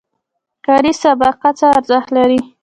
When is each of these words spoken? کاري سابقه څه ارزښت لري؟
کاري 0.65 0.91
سابقه 1.03 1.49
څه 1.59 1.65
ارزښت 1.77 2.09
لري؟ 2.17 2.39